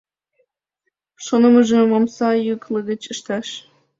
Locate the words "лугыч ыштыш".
2.71-3.47